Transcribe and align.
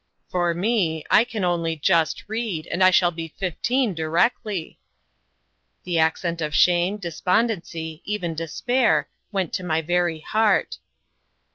"For 0.31 0.55
me 0.55 1.05
I 1.11 1.23
can 1.23 1.43
only 1.43 1.75
just 1.75 2.23
read, 2.27 2.65
and 2.65 2.83
I 2.83 2.89
shall 2.89 3.11
be 3.11 3.27
fifteen 3.37 3.93
directly!" 3.93 4.79
The 5.83 5.99
accent 5.99 6.41
of 6.41 6.55
shame, 6.55 6.97
despondency, 6.97 8.01
even 8.03 8.33
despair, 8.33 9.09
went 9.31 9.53
to 9.53 9.63
my 9.63 9.83
very 9.83 10.21
heart. 10.21 10.79